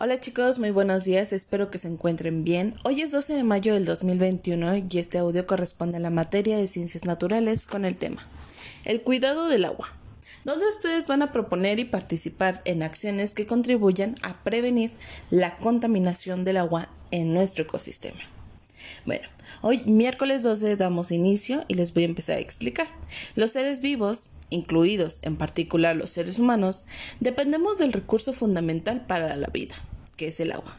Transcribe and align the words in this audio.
Hola 0.00 0.18
chicos, 0.18 0.58
muy 0.58 0.70
buenos 0.70 1.04
días, 1.04 1.32
espero 1.32 1.70
que 1.70 1.78
se 1.78 1.88
encuentren 1.88 2.42
bien. 2.42 2.74
Hoy 2.84 3.02
es 3.02 3.12
12 3.12 3.34
de 3.34 3.44
mayo 3.44 3.74
del 3.74 3.84
2021 3.84 4.76
y 4.90 4.98
este 4.98 5.18
audio 5.18 5.46
corresponde 5.46 5.98
a 5.98 6.00
la 6.00 6.10
materia 6.10 6.56
de 6.56 6.66
ciencias 6.66 7.04
naturales 7.04 7.66
con 7.66 7.84
el 7.84 7.96
tema 7.96 8.26
El 8.84 9.02
cuidado 9.02 9.46
del 9.46 9.64
agua, 9.64 9.88
donde 10.44 10.68
ustedes 10.68 11.06
van 11.06 11.22
a 11.22 11.32
proponer 11.32 11.78
y 11.78 11.84
participar 11.84 12.60
en 12.64 12.82
acciones 12.82 13.34
que 13.34 13.46
contribuyan 13.46 14.16
a 14.22 14.42
prevenir 14.42 14.90
la 15.30 15.56
contaminación 15.56 16.44
del 16.44 16.56
agua 16.56 16.88
en 17.12 17.32
nuestro 17.32 17.64
ecosistema. 17.64 18.20
Bueno, 19.06 19.28
hoy 19.62 19.82
miércoles 19.84 20.42
12 20.42 20.76
damos 20.76 21.12
inicio 21.12 21.64
y 21.68 21.74
les 21.74 21.94
voy 21.94 22.04
a 22.04 22.06
empezar 22.06 22.36
a 22.36 22.40
explicar. 22.40 22.88
Los 23.36 23.52
seres 23.52 23.80
vivos 23.80 24.30
incluidos 24.50 25.20
en 25.22 25.36
particular 25.36 25.96
los 25.96 26.10
seres 26.10 26.38
humanos, 26.38 26.86
dependemos 27.20 27.78
del 27.78 27.92
recurso 27.92 28.32
fundamental 28.32 29.06
para 29.06 29.36
la 29.36 29.48
vida, 29.48 29.74
que 30.16 30.28
es 30.28 30.40
el 30.40 30.52
agua. 30.52 30.76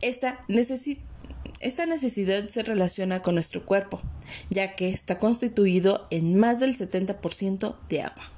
Esta, 0.00 0.40
esta 1.60 1.86
necesidad 1.86 2.48
se 2.48 2.62
relaciona 2.62 3.22
con 3.22 3.34
nuestro 3.34 3.64
cuerpo, 3.64 4.00
ya 4.50 4.76
que 4.76 4.90
está 4.90 5.18
constituido 5.18 6.06
en 6.10 6.36
más 6.36 6.60
del 6.60 6.74
70% 6.74 7.76
de 7.88 8.02
agua. 8.02 8.30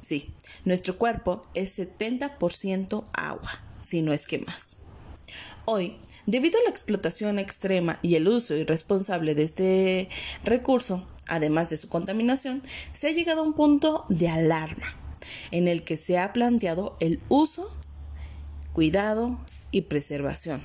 Sí, 0.00 0.32
nuestro 0.64 0.98
cuerpo 0.98 1.42
es 1.54 1.78
70% 1.78 3.04
agua, 3.12 3.64
si 3.82 4.02
no 4.02 4.12
es 4.12 4.26
que 4.26 4.38
más. 4.38 4.78
Hoy, 5.64 5.96
debido 6.26 6.60
a 6.60 6.62
la 6.64 6.70
explotación 6.70 7.38
extrema 7.38 7.98
y 8.02 8.14
el 8.14 8.28
uso 8.28 8.54
irresponsable 8.54 9.34
de 9.34 9.42
este 9.42 10.08
recurso, 10.44 11.06
además 11.26 11.68
de 11.70 11.76
su 11.76 11.88
contaminación, 11.88 12.62
se 12.92 13.08
ha 13.08 13.12
llegado 13.12 13.40
a 13.40 13.44
un 13.44 13.54
punto 13.54 14.04
de 14.08 14.28
alarma 14.28 14.86
en 15.50 15.68
el 15.68 15.82
que 15.82 15.96
se 15.96 16.18
ha 16.18 16.32
planteado 16.32 16.96
el 17.00 17.20
uso, 17.28 17.74
cuidado 18.72 19.38
y 19.70 19.82
preservación 19.82 20.62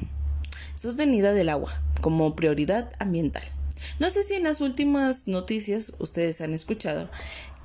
sostenida 0.76 1.34
del 1.34 1.50
agua 1.50 1.80
como 2.02 2.36
prioridad 2.36 2.92
ambiental. 3.00 3.44
No 4.00 4.10
sé 4.10 4.24
si 4.24 4.34
en 4.34 4.44
las 4.44 4.62
últimas 4.62 5.28
noticias 5.28 5.94
ustedes 6.00 6.42
han 6.42 6.54
escuchado 6.54 7.10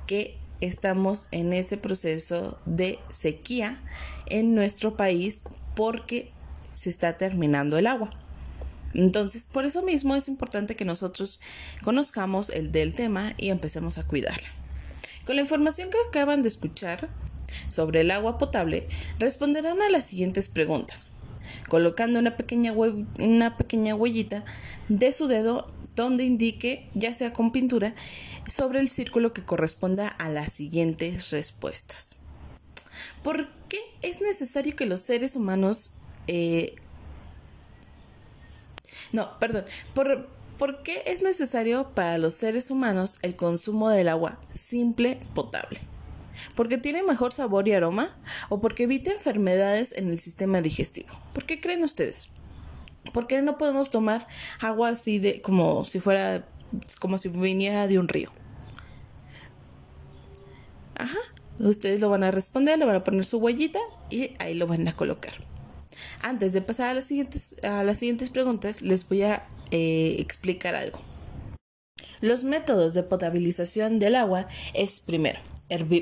que 0.07 0.39
estamos 0.61 1.29
en 1.31 1.53
ese 1.53 1.77
proceso 1.77 2.59
de 2.67 2.99
sequía 3.11 3.83
en 4.27 4.55
nuestro 4.55 4.97
país 4.97 5.43
porque 5.75 6.31
se 6.75 6.91
está 6.91 7.17
terminando 7.17 7.79
el 7.79 7.87
agua. 7.87 8.11
Entonces, 8.97 9.45
por 9.45 9.67
eso 9.67 9.83
mismo 9.83 10.15
es 10.15 10.27
importante 10.27 10.75
que 10.75 10.87
nosotros 10.87 11.41
conozcamos 11.85 12.49
el 12.49 12.73
del 12.73 12.95
tema 12.95 13.35
y 13.37 13.51
empecemos 13.51 13.99
a 13.99 14.07
cuidarla. 14.07 14.49
Con 15.27 15.37
la 15.37 15.43
información 15.43 15.91
que 15.91 15.99
acaban 16.09 16.41
de 16.41 16.49
escuchar 16.49 17.11
sobre 17.69 18.01
el 18.01 18.11
agua 18.11 18.39
potable, 18.39 18.89
responderán 19.19 19.83
a 19.83 19.91
las 19.91 20.07
siguientes 20.07 20.49
preguntas, 20.49 21.13
colocando 21.69 22.19
una 22.19 22.39
pequeña, 22.39 22.73
una 22.73 23.59
pequeña 23.59 23.95
huellita 23.95 24.47
de 24.89 25.13
su 25.13 25.27
dedo 25.27 25.71
donde 25.95 26.25
indique, 26.25 26.89
ya 26.95 27.13
sea 27.13 27.35
con 27.35 27.53
pintura, 27.53 27.95
sobre 28.49 28.81
el 28.81 28.89
círculo 28.89 29.35
que 29.35 29.45
corresponda 29.45 30.09
a 30.09 30.31
las 30.31 30.55
siguientes 30.55 31.31
respuestas. 31.33 32.17
¿Por 33.23 33.51
qué 33.69 33.79
es 34.01 34.23
necesario 34.23 34.75
que 34.75 34.87
los 34.87 35.03
seres 35.03 35.37
humanos 35.37 35.93
eh, 36.29 36.77
no, 39.13 39.39
perdón. 39.39 39.65
¿Por, 39.95 40.29
¿Por 40.59 40.83
qué 40.83 41.03
es 41.07 41.23
necesario 41.23 41.91
para 41.95 42.19
los 42.19 42.35
seres 42.35 42.71
humanos 42.71 43.19
el 43.23 43.37
consumo 43.37 43.91
del 43.91 44.09
agua 44.09 44.39
simple 44.53 45.21
potable? 45.35 45.81
¿Porque 46.55 46.79
tiene 46.79 47.03
mejor 47.03 47.33
sabor 47.33 47.69
y 47.69 47.73
aroma? 47.73 48.17
¿O 48.49 48.61
porque 48.61 48.85
evita 48.85 49.11
enfermedades 49.11 49.93
en 49.93 50.11
el 50.11 50.19
sistema 50.19 50.61
digestivo? 50.61 51.09
¿Por 51.33 51.45
qué 51.45 51.61
creen 51.61 51.83
ustedes? 51.83 52.31
¿Por 53.13 53.27
qué 53.27 53.41
no 53.43 53.57
podemos 53.57 53.91
tomar 53.91 54.27
agua 54.61 54.91
así 54.91 55.19
de 55.19 55.41
como 55.41 55.85
si 55.85 56.01
fuera 56.01 56.47
como 56.99 57.19
si 57.19 57.29
viniera 57.29 57.87
de 57.87 57.99
un 57.99 58.09
río? 58.09 58.31
Ajá. 60.97 61.19
Ustedes 61.59 62.01
lo 62.01 62.11
van 62.11 62.25
a 62.25 62.31
responder, 62.31 62.79
le 62.79 62.85
van 62.85 62.97
a 62.97 63.05
poner 63.05 63.25
su 63.25 63.39
huellita 63.39 63.79
y 64.11 64.35
ahí 64.39 64.55
lo 64.55 64.67
van 64.67 64.87
a 64.89 64.93
colocar. 64.93 65.33
Antes 66.21 66.53
de 66.53 66.63
pasar 66.63 66.89
a 66.89 66.95
las 66.95 67.05
siguientes, 67.05 67.57
a 67.65 67.83
las 67.83 67.99
siguientes 67.99 68.31
preguntas, 68.31 68.83
les 68.83 69.09
voy 69.09 69.23
a 69.23 69.47
eh, 69.71 70.17
explicar 70.19 70.75
algo. 70.75 71.01
Los 72.21 72.45
métodos 72.45 72.95
de 72.95 73.03
potabilización 73.03 73.99
del 73.99 74.15
agua 74.15 74.49
es 74.75 75.01
primero, 75.01 75.39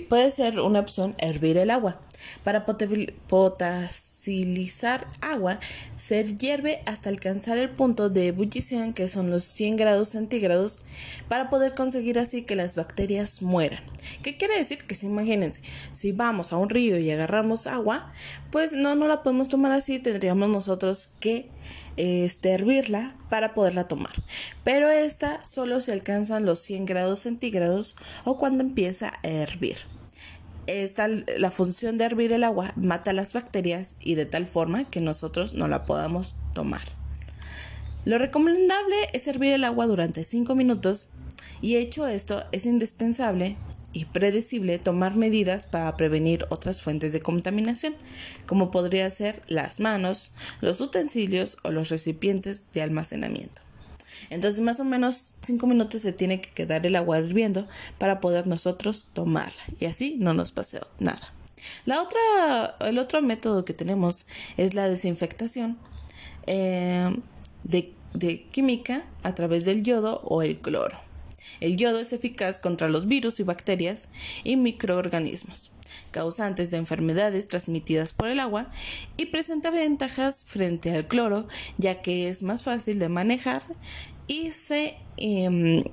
puede 0.08 0.30
ser 0.30 0.60
una 0.60 0.80
opción 0.80 1.14
hervir 1.18 1.56
el 1.56 1.70
agua. 1.70 2.00
Para 2.42 2.66
potacilizar 2.66 5.06
agua, 5.20 5.60
se 5.96 6.36
hierve 6.36 6.82
hasta 6.86 7.10
alcanzar 7.10 7.58
el 7.58 7.70
punto 7.70 8.10
de 8.10 8.28
ebullición, 8.28 8.92
que 8.92 9.08
son 9.08 9.30
los 9.30 9.44
100 9.44 9.76
grados 9.76 10.10
centígrados, 10.10 10.82
para 11.28 11.50
poder 11.50 11.74
conseguir 11.74 12.18
así 12.18 12.42
que 12.42 12.56
las 12.56 12.76
bacterias 12.76 13.42
mueran. 13.42 13.82
¿Qué 14.22 14.36
quiere 14.36 14.58
decir? 14.58 14.78
Que 14.78 14.94
si 14.94 15.06
imagínense, 15.06 15.60
si 15.92 16.12
vamos 16.12 16.52
a 16.52 16.56
un 16.56 16.70
río 16.70 16.98
y 16.98 17.10
agarramos 17.10 17.66
agua, 17.66 18.12
pues 18.50 18.72
no, 18.72 18.94
no 18.94 19.08
la 19.08 19.22
podemos 19.22 19.48
tomar 19.48 19.72
así, 19.72 19.98
tendríamos 19.98 20.48
nosotros 20.48 21.12
que 21.20 21.50
este, 21.96 22.52
hervirla 22.52 23.16
para 23.30 23.54
poderla 23.54 23.88
tomar. 23.88 24.12
Pero 24.62 24.90
esta 24.90 25.44
solo 25.44 25.80
se 25.80 25.92
alcanzan 25.92 26.46
los 26.46 26.60
100 26.60 26.86
grados 26.86 27.20
centígrados 27.20 27.96
o 28.24 28.38
cuando 28.38 28.62
empieza 28.62 29.12
a 29.22 29.28
hervir. 29.28 29.76
Esta, 30.66 31.08
la 31.08 31.50
función 31.50 31.98
de 31.98 32.04
hervir 32.04 32.32
el 32.32 32.44
agua 32.44 32.72
mata 32.76 33.12
las 33.12 33.32
bacterias 33.32 33.96
y 34.00 34.14
de 34.14 34.26
tal 34.26 34.46
forma 34.46 34.88
que 34.88 35.00
nosotros 35.00 35.54
no 35.54 35.68
la 35.68 35.84
podamos 35.84 36.36
tomar. 36.54 36.82
Lo 38.04 38.18
recomendable 38.18 38.96
es 39.12 39.26
hervir 39.26 39.52
el 39.52 39.64
agua 39.64 39.86
durante 39.86 40.24
5 40.24 40.54
minutos 40.54 41.12
y 41.60 41.76
hecho 41.76 42.06
esto 42.06 42.44
es 42.52 42.66
indispensable 42.66 43.56
y 43.92 44.06
predecible 44.06 44.78
tomar 44.78 45.16
medidas 45.16 45.66
para 45.66 45.96
prevenir 45.96 46.46
otras 46.50 46.82
fuentes 46.82 47.12
de 47.12 47.20
contaminación, 47.20 47.94
como 48.44 48.70
podría 48.70 49.08
ser 49.08 49.40
las 49.48 49.80
manos, 49.80 50.32
los 50.60 50.80
utensilios 50.80 51.58
o 51.62 51.70
los 51.70 51.88
recipientes 51.88 52.72
de 52.72 52.82
almacenamiento. 52.82 53.62
Entonces 54.30 54.60
más 54.60 54.80
o 54.80 54.84
menos 54.84 55.34
5 55.40 55.66
minutos 55.66 56.02
se 56.02 56.12
tiene 56.12 56.40
que 56.40 56.50
quedar 56.50 56.84
el 56.86 56.96
agua 56.96 57.18
hirviendo 57.18 57.66
para 57.98 58.20
poder 58.20 58.46
nosotros 58.46 59.06
tomarla 59.12 59.62
y 59.80 59.86
así 59.86 60.16
no 60.18 60.34
nos 60.34 60.52
pase 60.52 60.80
nada. 60.98 61.32
La 61.86 62.02
otra, 62.02 62.20
el 62.80 62.98
otro 62.98 63.22
método 63.22 63.64
que 63.64 63.72
tenemos 63.72 64.26
es 64.56 64.74
la 64.74 64.88
desinfectación 64.88 65.78
eh, 66.46 67.10
de, 67.62 67.92
de 68.12 68.42
química 68.44 69.06
a 69.22 69.34
través 69.34 69.64
del 69.64 69.82
yodo 69.82 70.20
o 70.24 70.42
el 70.42 70.58
cloro. 70.58 70.98
El 71.60 71.76
yodo 71.76 72.00
es 72.00 72.12
eficaz 72.12 72.58
contra 72.58 72.88
los 72.88 73.06
virus 73.06 73.40
y 73.40 73.42
bacterias 73.42 74.08
y 74.42 74.56
microorganismos 74.56 75.70
causantes 76.10 76.70
de 76.70 76.76
enfermedades 76.76 77.48
transmitidas 77.48 78.12
por 78.12 78.28
el 78.28 78.40
agua 78.40 78.70
y 79.16 79.26
presenta 79.26 79.70
ventajas 79.70 80.44
frente 80.44 80.94
al 80.94 81.06
cloro 81.06 81.48
ya 81.76 82.02
que 82.02 82.28
es 82.28 82.42
más 82.42 82.62
fácil 82.62 82.98
de 82.98 83.08
manejar 83.08 83.62
y 84.26 84.52
se, 84.52 84.96
em, 85.16 85.84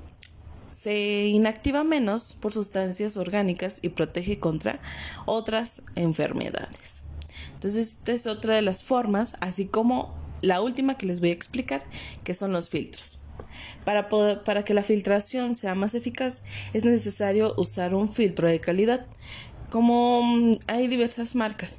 se 0.70 1.26
inactiva 1.26 1.84
menos 1.84 2.34
por 2.34 2.52
sustancias 2.52 3.16
orgánicas 3.16 3.80
y 3.82 3.90
protege 3.90 4.38
contra 4.38 4.80
otras 5.26 5.82
enfermedades. 5.96 7.04
Entonces, 7.54 7.88
esta 7.88 8.12
es 8.12 8.26
otra 8.26 8.54
de 8.54 8.62
las 8.62 8.82
formas, 8.82 9.34
así 9.40 9.66
como 9.66 10.14
la 10.40 10.60
última 10.60 10.96
que 10.96 11.06
les 11.06 11.20
voy 11.20 11.30
a 11.30 11.34
explicar, 11.34 11.84
que 12.24 12.34
son 12.34 12.52
los 12.52 12.70
filtros. 12.70 13.11
Para, 13.84 14.08
para 14.08 14.64
que 14.64 14.74
la 14.74 14.82
filtración 14.82 15.54
sea 15.54 15.74
más 15.74 15.94
eficaz 15.94 16.42
es 16.72 16.84
necesario 16.84 17.54
usar 17.56 17.94
un 17.94 18.08
filtro 18.08 18.48
de 18.48 18.60
calidad, 18.60 19.06
como 19.70 20.22
mm, 20.22 20.58
hay 20.68 20.86
diversas 20.86 21.34
marcas. 21.34 21.78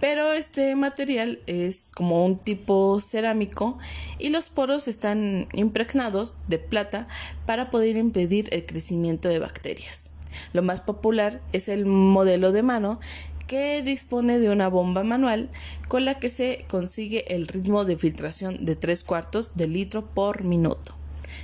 Pero 0.00 0.32
este 0.32 0.76
material 0.76 1.40
es 1.46 1.92
como 1.94 2.24
un 2.24 2.36
tipo 2.36 3.00
cerámico 3.00 3.78
y 4.18 4.28
los 4.28 4.50
poros 4.50 4.86
están 4.86 5.48
impregnados 5.54 6.34
de 6.46 6.58
plata 6.58 7.08
para 7.46 7.70
poder 7.70 7.96
impedir 7.96 8.48
el 8.52 8.66
crecimiento 8.66 9.28
de 9.28 9.38
bacterias. 9.38 10.10
Lo 10.52 10.62
más 10.62 10.80
popular 10.80 11.40
es 11.52 11.68
el 11.68 11.86
modelo 11.86 12.52
de 12.52 12.62
mano 12.62 13.00
que 13.54 13.82
dispone 13.84 14.40
de 14.40 14.50
una 14.50 14.66
bomba 14.66 15.04
manual 15.04 15.48
con 15.86 16.04
la 16.04 16.18
que 16.18 16.28
se 16.28 16.64
consigue 16.66 17.32
el 17.32 17.46
ritmo 17.46 17.84
de 17.84 17.96
filtración 17.96 18.64
de 18.64 18.74
3 18.74 19.04
cuartos 19.04 19.54
de 19.54 19.68
litro 19.68 20.04
por 20.04 20.42
minuto. 20.42 20.96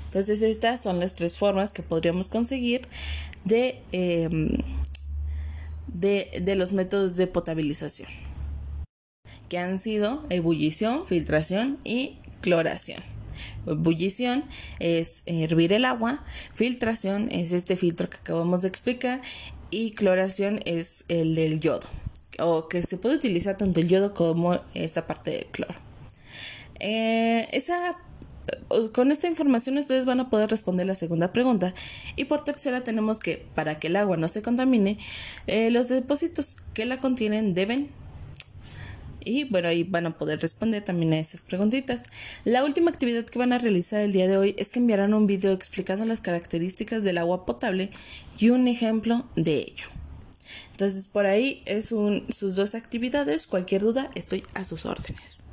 Entonces 0.06 0.42
estas 0.42 0.82
son 0.82 0.98
las 0.98 1.14
tres 1.14 1.38
formas 1.38 1.72
que 1.72 1.84
podríamos 1.84 2.28
conseguir 2.28 2.88
de, 3.44 3.80
em, 3.92 4.48
de 5.86 6.56
los 6.56 6.72
métodos 6.72 7.14
de 7.14 7.28
potabilización 7.28 8.08
que 9.48 9.58
han 9.58 9.78
sido 9.78 10.24
ebullición, 10.30 11.06
filtración 11.06 11.78
y 11.84 12.18
cloración. 12.40 13.04
Ebullición 13.66 14.44
es 14.80 15.22
hervir 15.26 15.72
el 15.72 15.84
agua, 15.84 16.24
filtración 16.54 17.28
es 17.30 17.52
este 17.52 17.76
filtro 17.76 18.10
que 18.10 18.16
acabamos 18.18 18.62
de 18.62 18.68
explicar 18.68 19.22
y 19.70 19.93
cloración 19.93 20.61
es 20.64 21.05
el 21.08 21.34
del 21.34 21.61
yodo 21.61 21.88
o 22.38 22.69
que 22.69 22.82
se 22.82 22.96
puede 22.96 23.17
utilizar 23.17 23.56
tanto 23.56 23.81
el 23.81 23.88
yodo 23.88 24.14
como 24.14 24.61
esta 24.75 25.06
parte 25.06 25.31
del 25.31 25.46
cloro. 25.46 25.75
Eh, 26.78 27.49
esa 27.52 27.99
con 28.93 29.12
esta 29.12 29.28
información 29.28 29.78
ustedes 29.78 30.06
van 30.06 30.20
a 30.20 30.31
poder 30.31 30.50
responder 30.50 30.87
la 30.87 30.94
segunda 30.94 31.32
pregunta. 31.32 31.75
Y 32.17 32.25
por 32.25 32.43
tercera 32.43 32.82
tenemos 32.82 33.20
que, 33.20 33.46
para 33.55 33.78
que 33.78 33.88
el 33.88 33.96
agua 33.96 34.17
no 34.17 34.28
se 34.28 34.43
contamine, 34.43 34.99
eh, 35.46 35.70
los 35.70 35.88
depósitos 35.88 36.56
que 36.75 36.87
la 36.87 36.99
contienen 36.99 37.52
deben... 37.52 37.90
Y 39.25 39.44
bueno, 39.44 39.69
ahí 39.69 39.84
van 39.84 40.06
a 40.06 40.17
poder 40.17 40.40
responder 40.40 40.84
también 40.84 41.12
a 41.12 41.19
esas 41.19 41.43
preguntitas. 41.43 42.05
La 42.44 42.64
última 42.64 42.90
actividad 42.90 43.25
que 43.25 43.38
van 43.38 43.52
a 43.52 43.58
realizar 43.58 44.00
el 44.00 44.12
día 44.12 44.26
de 44.26 44.37
hoy 44.37 44.55
es 44.58 44.70
que 44.70 44.78
enviarán 44.78 45.14
un 45.14 45.26
video 45.26 45.52
explicando 45.52 46.06
las 46.06 46.20
características 46.20 47.02
del 47.02 47.19
agua 47.19 47.46
potable 47.46 47.90
y 48.38 48.50
un 48.50 48.69
ejemplo 48.69 49.26
de 49.37 49.58
ello. 49.58 49.87
Entonces 50.72 51.06
por 51.06 51.26
ahí 51.26 51.62
es 51.67 51.87
sus 51.87 52.56
dos 52.56 52.75
actividades. 52.75 53.46
Cualquier 53.46 53.82
duda 53.82 54.11
estoy 54.14 54.44
a 54.55 54.64
sus 54.64 54.87
órdenes. 54.87 55.44